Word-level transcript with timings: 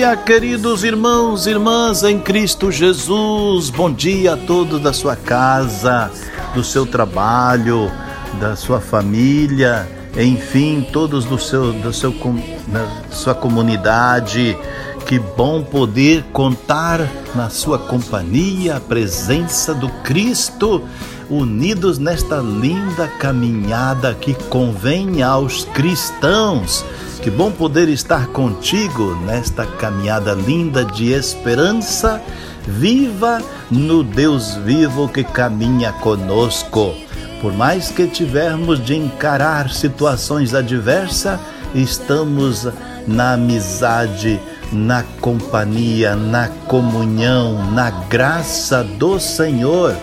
dia, 0.00 0.16
queridos 0.16 0.82
irmãos 0.82 1.46
e 1.46 1.50
irmãs 1.50 2.02
em 2.02 2.18
Cristo 2.18 2.72
Jesus. 2.72 3.68
Bom 3.68 3.92
dia 3.92 4.32
a 4.32 4.36
todos 4.36 4.80
da 4.80 4.94
sua 4.94 5.14
casa, 5.14 6.10
do 6.54 6.64
seu 6.64 6.86
trabalho, 6.86 7.92
da 8.40 8.56
sua 8.56 8.80
família, 8.80 9.86
enfim, 10.16 10.88
todos 10.90 11.26
do 11.26 11.38
seu, 11.38 11.74
do 11.74 11.92
seu, 11.92 12.14
da 12.68 12.86
sua 13.10 13.34
comunidade. 13.34 14.56
Que 15.06 15.18
bom 15.18 15.62
poder 15.62 16.24
contar 16.32 17.06
na 17.34 17.50
sua 17.50 17.78
companhia 17.78 18.76
a 18.76 18.80
presença 18.80 19.74
do 19.74 19.90
Cristo, 20.02 20.82
unidos 21.30 21.98
nesta 21.98 22.38
linda 22.38 23.06
caminhada 23.06 24.12
que 24.14 24.34
convém 24.34 25.22
aos 25.22 25.64
cristãos. 25.64 26.84
Que 27.22 27.30
bom 27.30 27.52
poder 27.52 27.88
estar 27.88 28.26
contigo 28.28 29.14
nesta 29.24 29.64
caminhada 29.64 30.32
linda 30.32 30.84
de 30.84 31.12
esperança 31.12 32.20
viva 32.66 33.40
no 33.70 34.02
Deus 34.02 34.56
vivo 34.56 35.08
que 35.08 35.22
caminha 35.22 35.92
conosco. 35.92 36.94
Por 37.40 37.52
mais 37.52 37.90
que 37.90 38.06
tivermos 38.06 38.84
de 38.84 38.96
encarar 38.96 39.70
situações 39.70 40.52
adversas, 40.54 41.38
estamos 41.74 42.66
na 43.06 43.34
amizade, 43.34 44.40
na 44.72 45.02
companhia, 45.20 46.16
na 46.16 46.48
comunhão, 46.66 47.72
na 47.72 47.90
graça 47.90 48.82
do 48.82 49.18
Senhor 49.18 49.94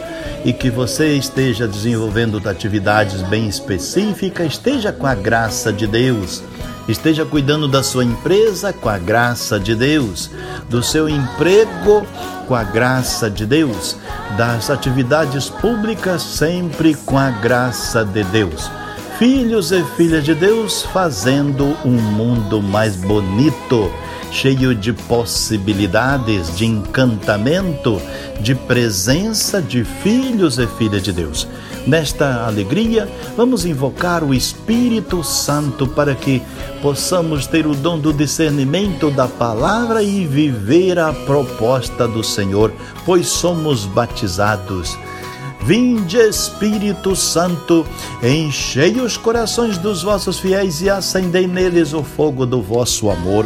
e 0.45 0.53
que 0.53 0.69
você 0.69 1.16
esteja 1.16 1.67
desenvolvendo 1.67 2.41
atividades 2.47 3.21
bem 3.23 3.47
específicas, 3.47 4.53
esteja 4.53 4.91
com 4.91 5.07
a 5.07 5.16
graça 5.16 5.71
de 5.71 5.88
Deus. 5.88 6.43
Esteja 6.88 7.25
cuidando 7.25 7.67
da 7.67 7.83
sua 7.83 8.05
empresa 8.05 8.71
com 8.71 8.88
a 8.88 8.97
graça 8.97 9.59
de 9.59 9.75
Deus, 9.75 10.31
do 10.69 10.81
seu 10.81 11.09
emprego 11.09 12.05
com 12.47 12.55
a 12.55 12.63
graça 12.63 13.30
de 13.30 13.45
Deus, 13.45 13.97
das 14.38 14.69
atividades 14.69 15.49
públicas 15.49 16.21
sempre 16.21 16.95
com 16.95 17.17
a 17.17 17.30
graça 17.30 18.05
de 18.05 18.23
Deus. 18.23 18.71
Filhos 19.19 19.71
e 19.71 19.83
filhas 19.97 20.23
de 20.23 20.33
Deus 20.33 20.83
fazendo 20.83 21.75
um 21.83 21.99
mundo 21.99 22.61
mais 22.61 22.95
bonito, 22.95 23.91
cheio 24.31 24.75
de 24.75 24.94
possibilidades, 24.94 26.56
de 26.56 26.66
encantamento, 26.66 28.02
de 28.39 28.53
presença 28.53 29.61
de 29.61 29.83
filhos 29.83 30.59
e 30.59 30.67
filhas 30.67 31.02
de 31.02 31.11
Deus. 31.11 31.47
Nesta 31.86 32.45
alegria, 32.45 33.08
vamos 33.38 33.66
invocar 33.66 34.23
o 34.23 34.33
Espírito 34.33 35.23
Santo 35.23 35.88
para 35.88 36.14
que 36.14 36.42
possamos 36.81 37.48
ter 37.48 37.66
o 37.66 37.73
dom 37.73 37.98
do 37.98 38.11
discernimento 38.11 39.09
da 39.09 39.28
palavra 39.28 40.04
e 40.04 40.26
viver 40.26 40.99
a 40.99 41.14
proposta 41.14 42.08
do 42.08 42.23
Senhor, 42.23 42.73
pois 43.05 43.27
somos 43.27 43.86
batizados. 43.86 44.98
Vinde 45.61 46.17
Espírito 46.17 47.16
Santo, 47.16 47.86
enchei 48.21 48.99
os 48.99 49.17
corações 49.17 49.77
dos 49.77 50.04
vossos 50.04 50.39
fiéis 50.39 50.82
e 50.82 50.89
acendei 50.89 51.48
neles 51.48 51.93
o 51.93 52.04
fogo 52.04 52.45
do 52.45 52.61
vosso 52.61 53.10
amor. 53.10 53.45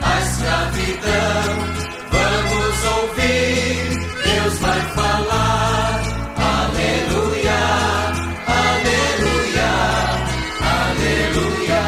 A 0.00 0.20
escravidão. 0.20 1.58
Vamos 2.10 2.84
ouvir, 3.02 3.98
Deus 4.24 4.58
vai 4.58 4.80
falar. 4.94 6.00
Aleluia, 6.36 7.58
aleluia, 8.46 9.70
aleluia. 11.32 11.82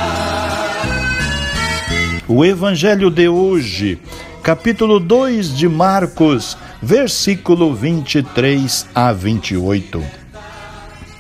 O 2.27 2.45
Evangelho 2.45 3.11
de 3.11 3.29
hoje, 3.29 4.01
capítulo 4.43 4.99
2 4.99 5.57
de 5.57 5.69
Marcos, 5.69 6.59
versículo 6.83 7.73
23 7.75 8.87
a 8.93 9.13
28. 9.13 10.03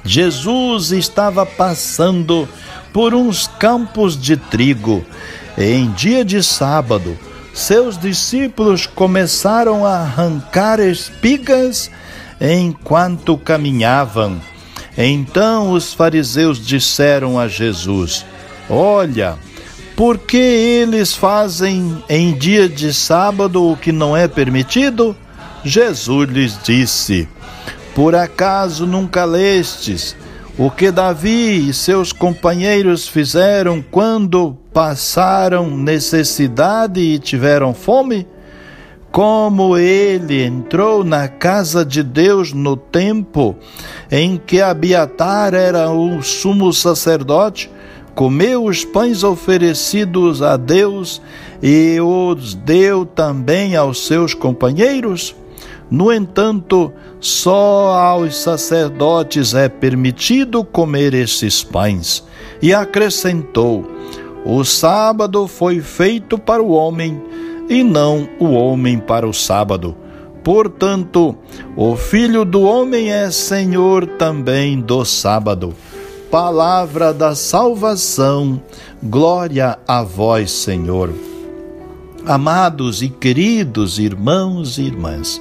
Jesus 0.05 0.91
estava 0.91 1.47
passando 1.47 2.49
por 2.93 3.15
uns 3.15 3.47
campos 3.47 4.21
de 4.21 4.37
trigo. 4.37 5.07
Em 5.57 5.91
dia 5.93 6.25
de 6.25 6.43
sábado, 6.43 7.19
seus 7.53 7.99
discípulos 7.99 8.87
começaram 8.87 9.85
a 9.85 9.99
arrancar 9.99 10.81
espigas 10.81 11.91
enquanto 12.41 13.37
caminhavam. 13.37 14.41
Então 14.97 15.73
os 15.73 15.93
fariseus 15.93 16.65
disseram 16.65 17.39
a 17.39 17.49
Jesus: 17.49 18.25
Olha, 18.69 19.37
por 19.95 20.17
que 20.17 20.39
eles 20.39 21.15
fazem 21.15 22.03
em 22.09 22.33
dia 22.33 22.67
de 22.69 22.93
sábado 22.95 23.71
o 23.71 23.77
que 23.77 23.93
não 23.93 24.17
é 24.17 24.27
permitido? 24.27 25.15
Jesus 25.63 26.31
lhes 26.31 26.59
disse: 26.63 27.29
Por 27.95 28.15
acaso 28.15 28.87
nunca 28.87 29.27
lestes 29.27 30.17
o 30.57 30.71
que 30.71 30.91
Davi 30.91 31.69
e 31.69 31.75
seus 31.75 32.13
companheiros 32.13 33.07
fizeram 33.07 33.83
quando 33.83 34.62
passaram 34.73 35.77
necessidade 35.77 37.01
e 37.01 37.19
tiveram 37.19 37.75
fome? 37.75 38.27
Como 39.11 39.77
ele 39.77 40.43
entrou 40.43 41.05
na 41.05 41.29
casa 41.29 41.85
de 41.85 42.03
Deus 42.03 42.55
no 42.55 42.77
tempo 42.77 43.55
em 44.11 44.39
que 44.39 44.63
Abiatar 44.63 45.53
era 45.53 45.91
o 45.91 46.23
sumo 46.23 46.73
sacerdote, 46.73 47.71
comeu 48.15 48.65
os 48.65 48.87
pães 48.87 49.23
oferecidos 49.23 50.41
a 50.41 50.57
Deus 50.57 51.21
e 51.63 52.01
os 52.01 52.55
deu 52.55 53.05
também 53.05 53.77
aos 53.77 54.07
seus 54.07 54.33
companheiros? 54.33 55.35
No 55.91 56.11
entanto, 56.11 56.91
só 57.21 57.93
aos 57.93 58.39
sacerdotes 58.39 59.53
é 59.53 59.69
permitido 59.69 60.65
comer 60.65 61.13
esses 61.13 61.63
pães. 61.63 62.25
E 62.63 62.73
acrescentou: 62.73 63.92
O 64.45 64.65
sábado 64.65 65.47
foi 65.47 65.81
feito 65.81 66.37
para 66.37 66.63
o 66.63 66.71
homem 66.71 67.23
e 67.69 67.83
não 67.85 68.29
o 68.41 68.51
homem 68.51 68.99
para 68.99 69.27
o 69.27 69.33
sábado. 69.33 69.97
Portanto, 70.43 71.37
o 71.77 71.95
Filho 71.95 72.45
do 72.45 72.63
Homem 72.63 73.13
é 73.13 73.31
Senhor 73.31 74.05
também 74.07 74.81
do 74.81 75.05
sábado. 75.05 75.73
Palavra 76.31 77.15
da 77.15 77.35
salvação, 77.35 78.61
glória 79.01 79.79
a 79.87 80.03
vós, 80.03 80.51
Senhor. 80.51 81.13
Amados 82.27 83.03
e 83.03 83.09
queridos 83.09 83.99
irmãos 83.99 84.79
e 84.79 84.83
irmãs, 84.83 85.41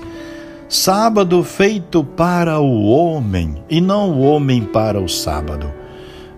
sábado 0.69 1.44
feito 1.44 2.04
para 2.04 2.59
o 2.59 2.86
homem 2.86 3.63
e 3.69 3.81
não 3.81 4.12
o 4.12 4.21
homem 4.21 4.63
para 4.63 5.00
o 5.00 5.07
sábado. 5.07 5.71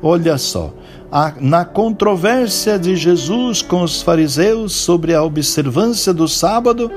Olha 0.01 0.37
só, 0.37 0.73
na 1.39 1.63
controvérsia 1.63 2.79
de 2.79 2.95
Jesus 2.95 3.61
com 3.61 3.83
os 3.83 4.01
fariseus 4.01 4.73
sobre 4.73 5.13
a 5.13 5.21
observância 5.21 6.11
do 6.11 6.27
sábado, 6.27 6.91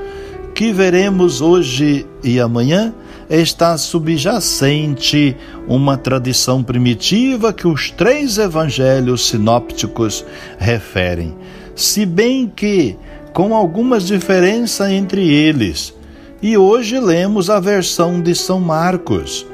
que 0.55 0.73
veremos 0.73 1.39
hoje 1.39 2.05
e 2.23 2.39
amanhã, 2.39 2.93
está 3.29 3.77
subjacente 3.77 5.37
uma 5.67 5.97
tradição 5.97 6.63
primitiva 6.63 7.53
que 7.53 7.67
os 7.67 7.91
três 7.91 8.39
evangelhos 8.39 9.27
sinópticos 9.27 10.25
referem, 10.57 11.35
se 11.75 12.03
bem 12.03 12.51
que 12.53 12.97
com 13.33 13.53
algumas 13.53 14.07
diferenças 14.07 14.89
entre 14.89 15.29
eles. 15.29 15.93
E 16.41 16.57
hoje 16.57 16.99
lemos 16.99 17.51
a 17.51 17.59
versão 17.59 18.19
de 18.19 18.33
São 18.33 18.59
Marcos. 18.59 19.45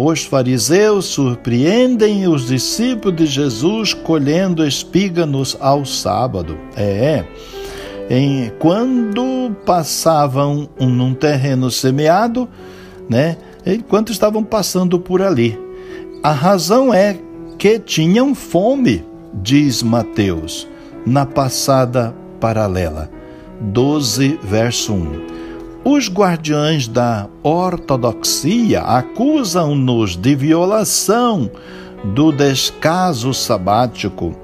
Os 0.00 0.22
fariseus 0.22 1.06
surpreendem 1.06 2.28
os 2.28 2.46
discípulos 2.46 3.16
de 3.16 3.26
Jesus 3.26 3.92
colhendo 3.92 4.64
espíganos 4.64 5.56
ao 5.58 5.84
sábado. 5.84 6.56
É. 6.76 7.24
Em, 8.08 8.52
quando 8.60 9.50
passavam 9.66 10.68
num 10.78 11.12
terreno 11.14 11.68
semeado, 11.68 12.48
né? 13.10 13.38
Enquanto 13.66 14.12
estavam 14.12 14.44
passando 14.44 15.00
por 15.00 15.20
ali. 15.20 15.58
A 16.22 16.30
razão 16.30 16.94
é 16.94 17.18
que 17.58 17.80
tinham 17.80 18.36
fome, 18.36 19.04
diz 19.34 19.82
Mateus, 19.82 20.68
na 21.04 21.26
passada 21.26 22.14
paralela. 22.38 23.10
12, 23.60 24.38
verso 24.44 24.92
1. 24.92 25.37
Os 25.84 26.08
guardiães 26.08 26.88
da 26.88 27.28
ortodoxia 27.42 28.80
acusam-nos 28.80 30.16
de 30.16 30.34
violação 30.34 31.50
do 32.04 32.32
descaso 32.32 33.32
sabático, 33.32 34.34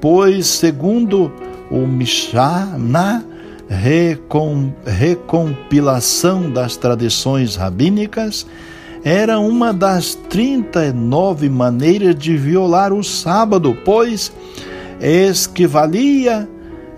pois, 0.00 0.46
segundo 0.46 1.32
o 1.70 1.86
Mishnah, 1.86 3.24
recom, 3.68 4.72
recompilação 4.84 6.50
das 6.50 6.76
tradições 6.76 7.56
rabínicas, 7.56 8.46
era 9.04 9.40
uma 9.40 9.72
das 9.72 10.14
39 10.14 11.48
maneiras 11.48 12.14
de 12.14 12.36
violar 12.36 12.92
o 12.92 13.02
sábado, 13.02 13.76
pois 13.84 14.30
equivalia, 15.00 16.48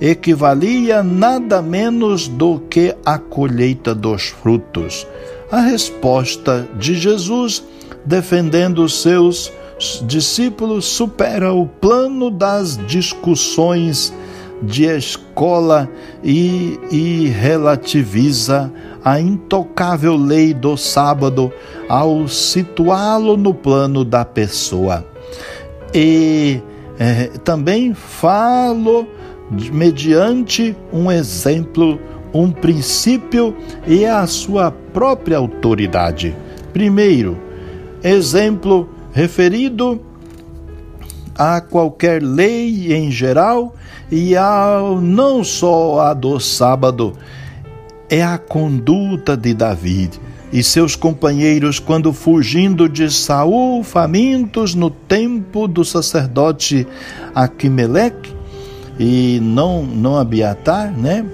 equivalia 0.06 1.02
nada 1.02 1.62
menos 1.62 2.28
do 2.28 2.58
que 2.58 2.94
a 3.06 3.18
colheita 3.18 3.94
dos 3.94 4.24
frutos. 4.24 5.06
A 5.50 5.60
resposta 5.60 6.68
de 6.78 6.94
Jesus, 6.94 7.64
defendendo 8.04 8.86
seus 8.88 9.50
discípulos, 10.02 10.84
supera 10.84 11.54
o 11.54 11.66
plano 11.66 12.30
das 12.30 12.76
discussões 12.86 14.12
de 14.62 14.84
escola 14.84 15.88
e, 16.22 16.78
e 16.90 17.28
relativiza 17.28 18.70
a 19.04 19.18
intocável 19.18 20.16
lei 20.16 20.52
do 20.52 20.76
sábado 20.76 21.52
ao 21.88 22.28
situá-lo 22.28 23.36
no 23.36 23.54
plano 23.54 24.04
da 24.04 24.24
pessoa. 24.24 25.04
E 25.94 26.60
é, 26.98 27.30
também 27.42 27.94
falo 27.94 29.06
mediante 29.50 30.76
um 30.92 31.10
exemplo, 31.10 32.00
um 32.32 32.50
princípio 32.50 33.54
e 33.86 34.04
a 34.04 34.26
sua 34.26 34.70
própria 34.70 35.38
autoridade. 35.38 36.34
Primeiro, 36.72 37.38
exemplo 38.02 38.88
referido 39.12 40.00
a 41.36 41.60
qualquer 41.60 42.22
lei 42.22 42.92
em 42.92 43.10
geral 43.10 43.74
e 44.10 44.36
ao 44.36 45.00
não 45.00 45.42
só 45.42 46.00
a 46.00 46.14
do 46.14 46.38
sábado, 46.38 47.12
é 48.08 48.22
a 48.22 48.38
conduta 48.38 49.36
de 49.36 49.54
Davi 49.54 50.10
e 50.52 50.62
seus 50.62 50.94
companheiros 50.94 51.80
quando 51.80 52.12
fugindo 52.12 52.88
de 52.88 53.10
Saul, 53.10 53.82
famintos 53.82 54.74
no 54.74 54.90
tempo 54.90 55.66
do 55.66 55.84
sacerdote 55.84 56.86
Aquimeleque 57.34 58.33
e 58.98 59.40
não 59.42 59.82
não 59.82 60.16
Abiatar, 60.16 60.92
né? 60.96 61.24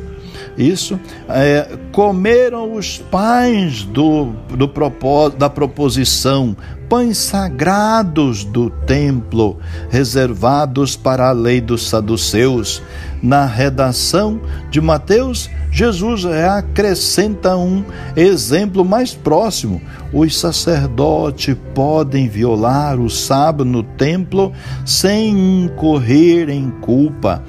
Isso, 0.57 0.99
é, 1.29 1.79
comeram 1.93 2.75
os 2.75 2.99
pães 2.99 3.85
do, 3.85 4.33
do 4.49 4.69
propós, 4.69 5.33
da 5.35 5.49
proposição, 5.49 6.57
pães 6.89 7.19
sagrados 7.19 8.45
do 8.45 8.69
templo, 8.69 9.59
reservados 9.89 10.97
para 10.97 11.29
a 11.29 11.33
lei 11.33 11.61
dos 11.61 11.89
saduceus. 11.89 12.83
Na 13.23 13.47
redação 13.47 14.41
de 14.71 14.81
Mateus, 14.81 15.49
Jesus 15.73 16.27
acrescenta 16.27 17.57
um 17.57 17.85
exemplo 18.17 18.85
mais 18.85 19.15
próximo. 19.15 19.81
Os 20.13 20.39
sacerdotes 20.39 21.57
podem 21.75 22.29
violar 22.29 22.99
o 22.99 23.09
sábado 23.09 23.65
no 23.65 23.83
templo 23.83 24.53
sem 24.85 25.65
incorrer 25.65 26.51
em 26.51 26.71
culpa. 26.71 27.43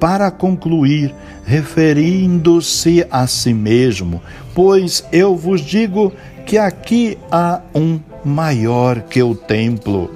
Para 0.00 0.30
concluir, 0.30 1.14
referindo-se 1.44 3.06
a 3.10 3.26
si 3.26 3.54
mesmo, 3.54 4.20
pois 4.54 5.04
eu 5.12 5.36
vos 5.36 5.60
digo 5.60 6.12
que 6.44 6.58
aqui 6.58 7.16
há 7.30 7.60
um 7.74 8.00
maior 8.24 9.02
que 9.02 9.22
o 9.22 9.34
templo. 9.34 10.10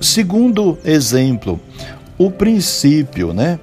Segundo 0.00 0.78
exemplo, 0.84 1.60
o 2.18 2.30
princípio, 2.30 3.32
né? 3.32 3.58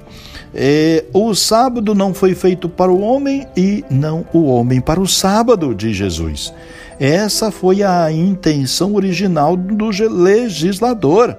É, 0.54 1.06
o 1.14 1.36
sábado 1.36 1.94
não 1.94 2.14
foi 2.14 2.34
feito 2.34 2.68
para 2.68 2.92
o 2.92 3.02
homem 3.02 3.46
e 3.56 3.84
não 3.90 4.26
o 4.34 4.46
homem 4.46 4.82
para 4.82 5.00
o 5.00 5.08
sábado, 5.08 5.76
de 5.76 5.94
Jesus. 5.94 6.54
Essa 7.00 7.52
foi 7.52 7.84
a 7.84 8.12
intenção 8.12 8.96
original 8.96 9.56
do 9.56 9.90
legislador. 10.10 11.38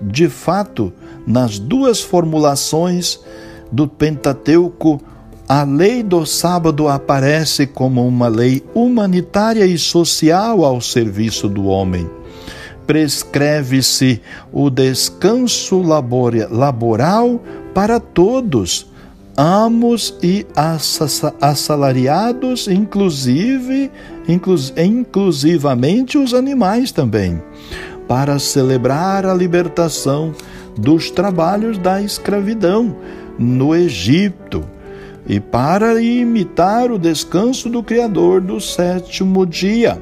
De 0.00 0.28
fato, 0.28 0.92
nas 1.26 1.58
duas 1.58 2.00
formulações 2.00 3.20
do 3.70 3.86
Pentateuco, 3.86 5.00
a 5.48 5.62
lei 5.62 6.02
do 6.02 6.26
sábado 6.26 6.88
aparece 6.88 7.66
como 7.66 8.06
uma 8.06 8.28
lei 8.28 8.62
humanitária 8.74 9.66
e 9.66 9.78
social 9.78 10.64
ao 10.64 10.80
serviço 10.80 11.48
do 11.48 11.66
homem. 11.66 12.08
Prescreve-se 12.86 14.20
o 14.52 14.70
descanso 14.70 15.82
laboral 15.82 17.40
para 17.74 18.00
todos, 18.00 18.90
amos 19.36 20.16
e 20.22 20.44
assalariados, 21.40 22.66
inclusive, 22.66 23.90
inclusivamente 24.76 26.18
os 26.18 26.34
animais 26.34 26.90
também, 26.90 27.40
para 28.08 28.38
celebrar 28.38 29.24
a 29.24 29.32
libertação 29.32 30.34
dos 30.76 31.10
trabalhos 31.10 31.78
da 31.78 32.02
escravidão 32.02 32.96
no 33.38 33.74
Egito 33.74 34.64
e 35.28 35.38
para 35.38 36.00
imitar 36.00 36.90
o 36.90 36.98
descanso 36.98 37.68
do 37.68 37.82
Criador 37.82 38.40
do 38.40 38.60
sétimo 38.60 39.44
dia. 39.46 40.00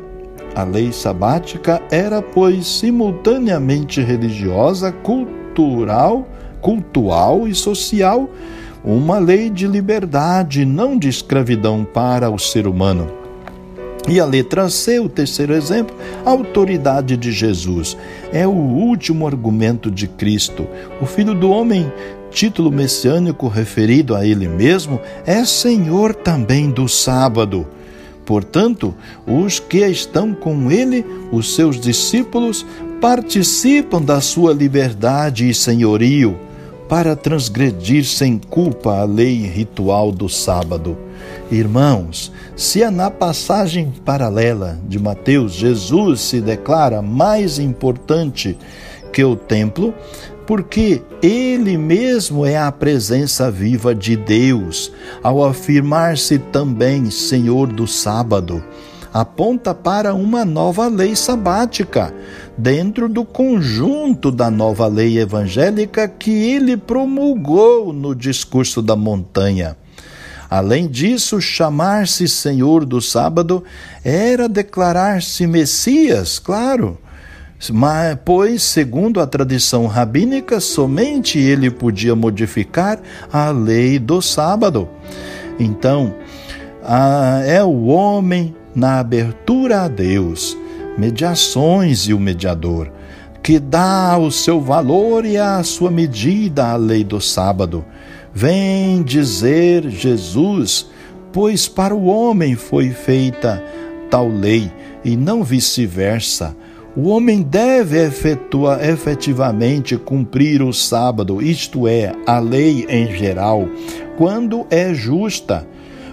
A 0.54 0.62
lei 0.64 0.92
sabática 0.92 1.82
era, 1.90 2.23
pois, 2.23 2.66
simultaneamente 2.66 4.00
religiosa, 4.00 4.90
cultural, 4.90 6.26
cultual 6.66 7.46
e 7.46 7.54
social, 7.54 8.28
uma 8.82 9.20
lei 9.20 9.49
de 9.49 9.68
liberdade, 9.68 10.64
não 10.64 10.99
de 10.99 11.08
escravidão 11.08 11.85
para 11.85 12.28
o 12.28 12.40
ser 12.40 12.66
humano. 12.66 13.08
E 14.08 14.18
a 14.18 14.25
letra 14.25 14.68
C, 14.68 14.99
o 14.99 15.08
terceiro 15.08 15.54
exemplo, 15.54 15.94
a 16.25 16.30
autoridade 16.30 17.16
de 17.16 17.30
Jesus. 17.30 17.96
É 18.32 18.49
o 18.49 18.50
último 18.50 19.28
argumento 19.28 19.92
de 19.92 20.08
Cristo. 20.08 20.66
O 21.00 21.06
Filho 21.06 21.35
do 21.35 21.50
Homem 21.50 21.92
título 22.32 22.73
messiânico 22.73 23.46
referido 23.46 24.16
a 24.16 24.26
ele 24.26 24.49
mesmo, 24.49 25.00
é 25.25 25.44
Senhor 25.44 26.16
também 26.16 26.68
do 26.68 26.88
sábado. 26.88 27.64
Portanto, 28.25 28.92
os 29.25 29.61
que 29.61 29.87
estão 29.87 30.35
com 30.35 30.68
ele, 30.68 31.06
os 31.30 31.54
seus 31.54 31.80
discípulos, 31.80 32.66
participam 33.00 34.02
da 34.02 34.20
sua 34.20 34.52
liberdade 34.52 35.49
e 35.49 35.54
senhorio 35.54 36.37
para 36.88 37.16
transgredir 37.16 38.05
sem 38.05 38.38
culpa 38.38 39.00
a 39.00 39.05
lei 39.05 39.47
ritual 39.47 40.12
do 40.12 40.28
sábado. 40.28 40.97
Irmãos, 41.50 42.33
se 42.57 42.83
é 42.83 42.90
na 42.90 43.11
passagem 43.11 43.93
paralela 44.05 44.78
de 44.88 44.99
Mateus 44.99 45.52
Jesus 45.52 46.21
se 46.21 46.40
declara 46.40 47.02
mais 47.02 47.59
importante 47.59 48.57
que 49.12 49.25
o 49.25 49.37
templo, 49.37 49.95
porque 50.47 51.02
ele 51.21 51.76
mesmo 51.76 52.47
é 52.47 52.57
a 52.57 52.71
presença 52.71 53.50
viva 53.50 53.95
de 53.95 54.16
Deus, 54.16 54.93
ao 55.23 55.45
afirmar-se 55.45 56.38
também 56.38 57.11
Senhor 57.11 57.66
do 57.66 57.87
sábado. 57.87 58.62
Aponta 59.12 59.75
para 59.75 60.14
uma 60.14 60.45
nova 60.45 60.88
lei 60.88 61.16
sabática, 61.16 62.12
dentro 62.56 63.08
do 63.08 63.25
conjunto 63.25 64.30
da 64.30 64.50
nova 64.50 64.86
lei 64.86 65.18
evangélica 65.18 66.08
que 66.08 66.30
ele 66.30 66.76
promulgou 66.76 67.92
no 67.92 68.14
discurso 68.14 68.80
da 68.80 68.96
montanha. 68.96 69.76
Além 70.48 70.86
disso, 70.86 71.40
chamar-se 71.40 72.28
Senhor 72.28 72.84
do 72.84 73.00
sábado 73.00 73.64
era 74.04 74.48
declarar-se 74.48 75.46
Messias, 75.46 76.38
claro. 76.38 76.98
Mas, 77.72 78.16
pois, 78.25 78.62
segundo 78.62 79.20
a 79.20 79.26
tradição 79.26 79.86
rabínica, 79.86 80.60
somente 80.60 81.38
ele 81.38 81.70
podia 81.70 82.14
modificar 82.14 83.00
a 83.32 83.50
lei 83.50 83.98
do 83.98 84.20
sábado. 84.20 84.88
Então, 85.58 86.14
a, 86.84 87.40
é 87.44 87.64
o 87.64 87.86
homem 87.86 88.54
na 88.75 89.00
abertura 89.00 89.82
a 89.82 89.88
Deus, 89.88 90.56
mediações 90.96 92.08
e 92.08 92.14
o 92.14 92.20
mediador, 92.20 92.90
que 93.42 93.58
dá 93.58 94.18
o 94.18 94.30
seu 94.30 94.60
valor 94.60 95.24
e 95.24 95.36
a 95.36 95.62
sua 95.62 95.90
medida 95.90 96.68
à 96.72 96.76
lei 96.76 97.04
do 97.04 97.20
sábado. 97.20 97.84
Vem 98.32 99.02
dizer 99.02 99.88
Jesus, 99.88 100.86
pois 101.32 101.68
para 101.68 101.94
o 101.94 102.06
homem 102.06 102.54
foi 102.56 102.90
feita 102.90 103.62
tal 104.10 104.28
lei 104.28 104.70
e 105.04 105.16
não 105.16 105.44
vice-versa. 105.44 106.56
O 106.96 107.08
homem 107.08 107.42
deve 107.42 108.02
efetua, 108.02 108.80
efetivamente 108.82 109.96
cumprir 109.98 110.62
o 110.62 110.72
sábado, 110.72 111.42
isto 111.42 111.86
é, 111.86 112.12
a 112.26 112.38
lei 112.38 112.86
em 112.88 113.14
geral, 113.14 113.68
quando 114.16 114.66
é 114.70 114.94
justa, 114.94 115.68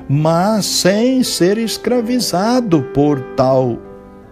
mas 0.09 0.65
sem 0.65 1.23
ser 1.23 1.57
escravizado 1.57 2.81
por 2.93 3.21
tal 3.37 3.79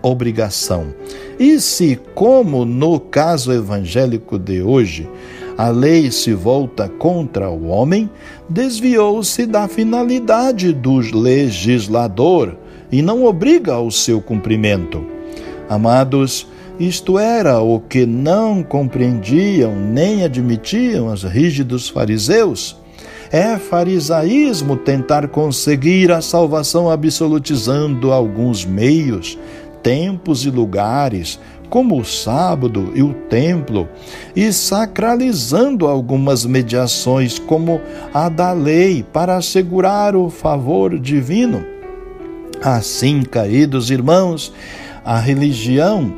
obrigação. 0.02 0.94
E 1.40 1.60
se, 1.60 2.00
como 2.14 2.66
no 2.66 3.00
caso 3.00 3.52
evangélico 3.52 4.38
de 4.38 4.62
hoje, 4.62 5.10
a 5.58 5.70
lei 5.70 6.10
se 6.12 6.34
volta 6.34 6.90
contra 6.90 7.50
o 7.50 7.68
homem, 7.68 8.10
desviou-se 8.50 9.46
da 9.46 9.68
finalidade 9.68 10.74
do 10.74 10.98
legislador 10.98 12.58
e 12.92 13.02
não 13.02 13.26
obriga 13.26 13.74
ao 13.74 13.92
seu 13.92 14.22
cumprimento. 14.22 15.06
Amados, 15.70 16.48
isto 16.80 17.20
era 17.20 17.62
o 17.62 17.80
que 17.80 18.06
não 18.06 18.64
compreendiam 18.64 19.76
nem 19.76 20.24
admitiam 20.24 21.08
os 21.08 21.24
rígidos 21.24 21.88
fariseus. 21.88 22.76
É 23.32 23.58
farisaísmo 23.58 24.76
tentar 24.76 25.28
conseguir 25.28 26.12
a 26.12 26.22
salvação 26.22 26.90
absolutizando 26.90 28.12
alguns 28.12 28.66
meios, 28.66 29.38
tempos 29.82 30.46
e 30.46 30.50
lugares, 30.50 31.40
como 31.70 32.00
o 32.00 32.06
sábado 32.06 32.92
e 32.94 33.02
o 33.02 33.14
templo, 33.14 33.88
e 34.36 34.52
sacralizando 34.52 35.88
algumas 35.88 36.46
mediações, 36.46 37.40
como 37.40 37.80
a 38.14 38.28
da 38.28 38.52
lei, 38.52 39.06
para 39.14 39.38
assegurar 39.38 40.16
o 40.16 40.30
favor 40.30 41.00
divino. 41.00 41.66
Assim, 42.62 43.24
caídos 43.24 43.90
irmãos, 43.90 44.54
a 45.04 45.18
religião, 45.18 46.14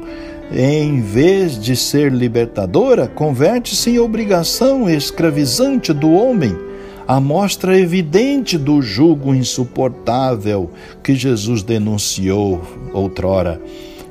em 0.51 1.01
vez 1.01 1.59
de 1.59 1.75
ser 1.75 2.11
libertadora, 2.11 3.07
converte-se 3.07 3.91
em 3.91 3.99
obrigação 3.99 4.89
escravizante 4.89 5.93
do 5.93 6.11
homem 6.11 6.72
a 7.07 7.19
mostra 7.19 7.77
evidente 7.77 8.57
do 8.57 8.81
jugo 8.81 9.33
insuportável 9.33 10.71
que 11.03 11.15
Jesus 11.15 11.63
denunciou 11.63 12.61
outrora. 12.93 13.61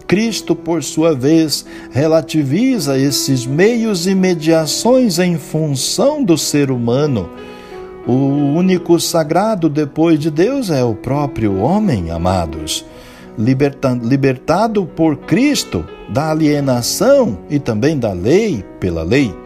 Cristo, 0.06 0.54
por 0.54 0.84
sua 0.84 1.14
vez, 1.14 1.64
relativiza 1.90 2.98
esses 2.98 3.46
meios 3.46 4.06
e 4.06 4.14
mediações 4.14 5.18
em 5.18 5.38
função 5.38 6.22
do 6.22 6.36
ser 6.36 6.70
humano. 6.70 7.30
O 8.06 8.12
único 8.12 9.00
sagrado 9.00 9.70
depois 9.70 10.18
de 10.18 10.30
Deus 10.30 10.68
é 10.68 10.84
o 10.84 10.94
próprio 10.94 11.56
homem, 11.60 12.10
amados. 12.10 12.84
libertado 13.38 14.84
por 14.84 15.16
Cristo 15.16 15.82
da 16.10 16.30
alienação 16.30 17.38
e 17.48 17.58
também 17.58 17.98
da 17.98 18.12
lei 18.12 18.62
pela 18.78 19.02
lei. 19.02 19.41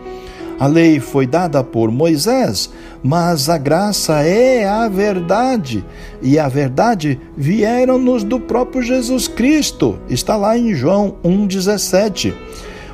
A 0.59 0.67
lei 0.67 0.99
foi 0.99 1.27
dada 1.27 1.63
por 1.63 1.91
Moisés, 1.91 2.71
mas 3.03 3.49
a 3.49 3.59
graça 3.59 4.23
é 4.23 4.67
a 4.67 4.89
verdade, 4.89 5.85
e 6.23 6.39
a 6.39 6.49
verdade 6.49 7.21
vieram-nos 7.37 8.25
do 8.25 8.41
próprio 8.41 8.83
Jesus 8.83 9.29
Cristo. 9.29 9.99
Está 10.09 10.37
lá 10.37 10.57
em 10.57 10.75
João 10.75 11.17
1,17. 11.23 12.33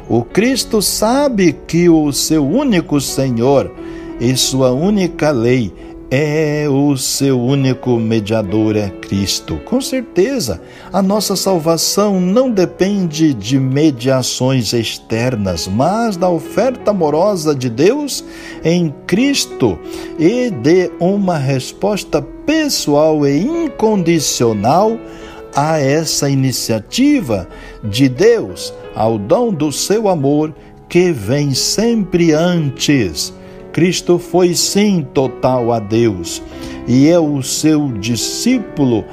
O 0.08 0.22
Cristo 0.22 0.82
sabe 0.82 1.56
que 1.66 1.88
o 1.88 2.12
seu 2.12 2.44
único 2.44 3.00
Senhor 3.00 3.70
e 4.20 4.36
sua 4.36 4.72
única 4.72 5.30
lei 5.30 5.72
é 6.14 6.68
o 6.68 6.94
seu 6.94 7.40
único 7.40 7.96
mediador 7.96 8.76
é 8.76 8.90
Cristo. 8.90 9.56
Com 9.64 9.80
certeza, 9.80 10.60
a 10.92 11.00
nossa 11.00 11.34
salvação 11.34 12.20
não 12.20 12.50
depende 12.50 13.32
de 13.32 13.58
mediações 13.58 14.74
externas, 14.74 15.66
mas 15.66 16.14
da 16.18 16.28
oferta 16.28 16.90
amorosa 16.90 17.54
de 17.54 17.70
Deus 17.70 18.22
em 18.62 18.94
Cristo 19.06 19.78
e 20.18 20.50
de 20.50 20.90
uma 21.00 21.38
resposta 21.38 22.20
pessoal 22.20 23.26
e 23.26 23.40
incondicional 23.40 24.98
a 25.56 25.78
essa 25.78 26.28
iniciativa 26.28 27.48
de 27.82 28.10
Deus, 28.10 28.74
ao 28.94 29.16
dom 29.16 29.50
do 29.50 29.72
seu 29.72 30.10
amor 30.10 30.54
que 30.90 31.10
vem 31.10 31.54
sempre 31.54 32.34
antes 32.34 33.32
Cristo 33.72 34.18
foi 34.18 34.54
sim 34.54 35.06
total 35.14 35.72
a 35.72 35.78
Deus 35.78 36.42
e 36.86 37.08
é 37.08 37.18
o 37.18 37.42
seu 37.42 37.92
discípulo, 37.92 39.04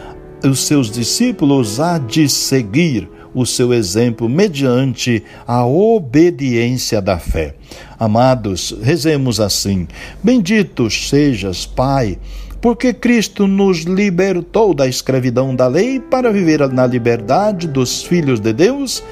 os 0.44 0.60
seus 0.66 0.92
discípulos 0.92 1.80
há 1.80 1.98
de 1.98 2.28
seguir 2.28 3.10
o 3.34 3.46
seu 3.46 3.74
exemplo 3.74 4.28
mediante 4.28 5.24
a 5.48 5.66
obediência 5.66 7.02
da 7.02 7.18
fé. 7.20 7.56
Amados, 7.98 8.76
rezemos 8.82 9.40
assim: 9.40 9.88
Bendito 10.24 10.90
sejas, 10.90 11.66
Pai, 11.66 12.18
porque 12.60 12.94
Cristo 12.94 13.48
nos 13.48 13.84
libertou 13.84 14.74
da 14.74 14.88
escravidão 14.88 15.56
da 15.56 15.68
lei 15.68 16.00
para 16.00 16.32
viver 16.32 16.68
na 16.70 16.86
liberdade 16.86 17.68
dos 17.68 18.04
filhos 18.04 18.40
de 18.40 18.52
Deus 18.52 19.04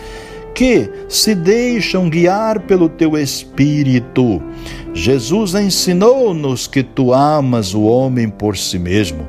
que 0.54 0.90
se 1.08 1.34
deixam 1.36 2.10
guiar 2.10 2.62
pelo 2.62 2.90
teu 2.90 3.18
Espírito. 3.18 4.42
Jesus 4.94 5.54
ensinou-nos 5.54 6.68
que 6.68 6.84
tu 6.84 7.14
amas 7.14 7.74
o 7.74 7.84
homem 7.84 8.30
por 8.30 8.58
si 8.58 8.80
mesmo 8.80 9.28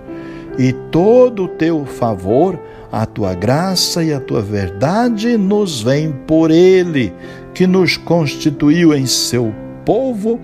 e 0.59 0.73
todo 0.91 1.45
o 1.45 1.49
teu 1.49 1.87
favor, 1.87 2.59
a 2.91 3.07
tua 3.07 3.33
graça 3.33 4.03
e 4.03 4.13
a 4.13 4.19
tua 4.19 4.43
verdade 4.43 5.39
nos 5.39 5.81
vem 5.81 6.11
por 6.27 6.51
ele, 6.51 7.13
que 7.55 7.67
nos 7.67 7.97
constituiu 7.97 8.93
em 8.93 9.07
seu 9.07 9.55
povo 9.85 10.41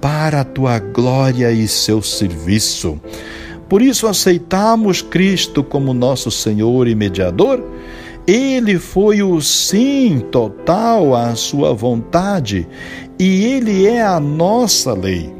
para 0.00 0.42
a 0.42 0.44
tua 0.44 0.78
glória 0.78 1.50
e 1.50 1.66
seu 1.66 2.02
serviço. 2.02 3.00
Por 3.68 3.80
isso 3.80 4.06
aceitamos 4.06 5.00
Cristo 5.00 5.64
como 5.64 5.94
nosso 5.94 6.30
Senhor 6.30 6.86
e 6.86 6.94
mediador 6.94 7.64
ele 8.26 8.78
foi 8.78 9.22
o 9.22 9.40
sim 9.40 10.20
total 10.30 11.14
à 11.14 11.34
sua 11.34 11.74
vontade 11.74 12.66
e 13.18 13.44
ele 13.44 13.86
é 13.86 14.02
a 14.02 14.18
nossa 14.18 14.94
lei, 14.94 15.30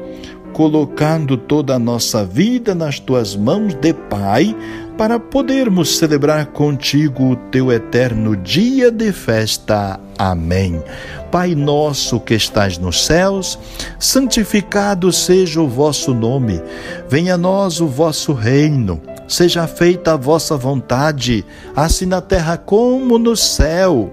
colocando 0.53 1.37
toda 1.37 1.75
a 1.75 1.79
nossa 1.79 2.25
vida 2.25 2.75
nas 2.75 3.01
tuas 3.01 3.35
mãos 3.35 3.75
de 3.75 3.95
Pai, 3.95 4.55
para 4.99 5.19
podermos 5.19 5.97
celebrar 5.97 6.47
contigo 6.47 7.31
o 7.31 7.37
teu 7.37 7.73
eterno 7.73 8.37
dia 8.37 8.93
de 8.93 9.11
festa. 9.13 9.99
Amém. 10.17 10.81
Pai 11.33 11.55
nosso 11.55 12.21
que 12.21 12.35
estás 12.35 12.79
nos 12.79 13.05
céus, 13.05 13.59
santificado 13.99 15.11
seja 15.11 15.61
o 15.61 15.67
vosso 15.67 16.15
nome. 16.15 16.63
Venha 17.09 17.35
a 17.35 17.39
nós 17.39 17.81
o 17.81 17.89
vosso 17.89 18.33
reino 18.33 19.01
Seja 19.27 19.67
feita 19.67 20.13
a 20.13 20.17
vossa 20.17 20.57
vontade, 20.57 21.45
assim 21.75 22.07
na 22.07 22.21
terra 22.21 22.57
como 22.57 23.19
no 23.19 23.37
céu. 23.37 24.13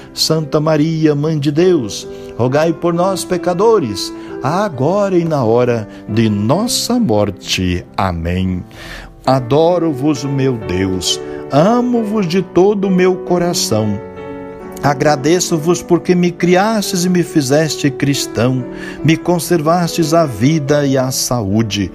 Santa 0.13 0.59
Maria, 0.59 1.15
Mãe 1.15 1.39
de 1.39 1.51
Deus, 1.51 2.07
rogai 2.37 2.73
por 2.73 2.93
nós, 2.93 3.23
pecadores, 3.23 4.13
agora 4.43 5.17
e 5.17 5.23
na 5.23 5.43
hora 5.43 5.87
de 6.07 6.29
nossa 6.29 6.99
morte. 6.99 7.85
Amém. 7.95 8.63
Adoro-vos, 9.25 10.23
meu 10.23 10.57
Deus, 10.57 11.19
amo-vos 11.51 12.27
de 12.27 12.41
todo 12.41 12.87
o 12.87 12.91
meu 12.91 13.17
coração. 13.17 13.99
Agradeço-vos 14.83 15.83
porque 15.83 16.15
me 16.15 16.31
criastes 16.31 17.05
e 17.05 17.09
me 17.09 17.21
fizeste 17.21 17.91
cristão, 17.91 18.65
me 19.03 19.15
conservastes 19.15 20.11
a 20.11 20.25
vida 20.25 20.87
e 20.87 20.97
a 20.97 21.11
saúde. 21.11 21.91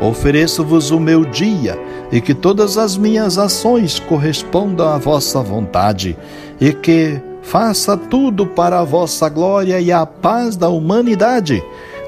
Ofereço-vos 0.00 0.90
o 0.90 0.98
meu 0.98 1.26
dia 1.26 1.78
e 2.10 2.20
que 2.20 2.32
todas 2.32 2.78
as 2.78 2.96
minhas 2.96 3.36
ações 3.36 4.00
correspondam 4.00 4.88
à 4.88 4.96
vossa 4.96 5.42
vontade 5.42 6.16
e 6.58 6.72
que 6.72 7.20
faça 7.42 7.96
tudo 7.96 8.46
para 8.46 8.80
a 8.80 8.84
vossa 8.84 9.28
glória 9.28 9.80
e 9.80 9.92
a 9.92 10.06
paz 10.06 10.56
da 10.56 10.68
humanidade. 10.68 11.62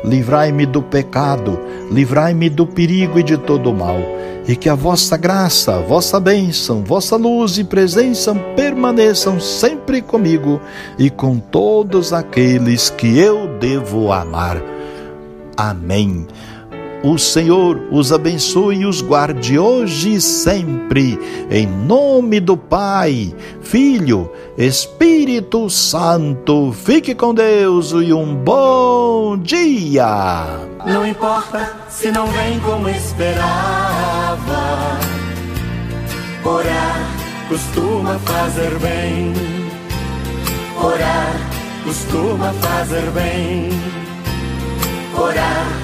Livrai-me 0.05 0.67
do 0.67 0.83
pecado, 0.83 1.59
livrai-me 1.91 2.49
do 2.49 2.67
perigo 2.67 3.19
e 3.19 3.23
de 3.23 3.39
todo 3.39 3.71
o 3.71 3.75
mal, 3.75 3.99
e 4.47 4.55
que 4.55 4.69
a 4.69 4.75
vossa 4.75 5.17
graça, 5.17 5.81
vossa 5.81 6.21
bênção, 6.21 6.83
vossa 6.85 7.17
luz 7.17 7.57
e 7.57 7.65
presença 7.65 8.35
permaneçam 8.55 9.41
sempre 9.41 10.03
comigo 10.03 10.61
e 10.99 11.09
com 11.09 11.39
todos 11.39 12.13
aqueles 12.13 12.91
que 12.91 13.19
eu 13.19 13.59
devo 13.59 14.13
amar. 14.13 14.61
Amém. 15.57 16.27
O 17.05 17.19
Senhor 17.19 17.79
os 17.91 18.11
abençoe 18.13 18.77
e 18.77 18.87
os 18.87 19.03
guarde 19.03 19.59
hoje 19.59 20.15
e 20.15 20.21
sempre, 20.23 21.19
em 21.51 21.67
nome 21.67 22.41
do 22.41 22.57
Pai, 22.57 23.35
Filho, 23.61 24.33
Espírito 24.57 25.69
Santo. 25.69 26.73
Fique 26.73 27.15
com 27.15 27.35
Deus 27.35 27.91
e 27.91 28.11
um 28.11 28.35
bom 28.35 29.37
dia. 29.37 30.47
Não 30.87 31.07
importa 31.07 31.77
se 31.91 32.11
não 32.11 32.27
vem 32.27 32.59
como 32.61 32.89
esperava, 32.89 33.39
orar 36.43 37.11
costuma 37.51 38.19
fazer 38.21 38.79
bem. 38.79 39.31
Orar 40.83 41.35
costuma 41.85 42.51
fazer 42.55 43.11
bem. 43.11 43.69
Orar 45.15 45.84